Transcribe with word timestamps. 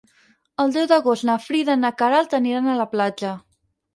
El 0.63 0.71
deu 0.77 0.87
d'agost 0.91 1.27
na 1.29 1.35
Frida 1.43 1.75
i 1.77 1.81
na 1.83 1.93
Queralt 2.01 2.35
aniran 2.39 2.69
a 2.73 2.79
la 2.83 2.89
platja. 2.97 3.37